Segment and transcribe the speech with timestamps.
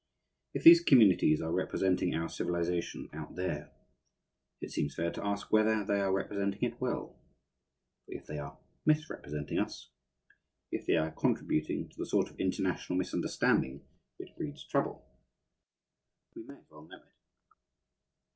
[0.55, 3.71] If these communities are representing our civilization out there,
[4.59, 7.19] it seems fair to ask whether they are representing it well;
[8.07, 9.91] for if they are misrepresenting us,
[10.71, 13.85] if they are contributing to the sort of international misunderstanding
[14.17, 15.05] which breeds trouble,
[16.35, 17.13] we may as well know it.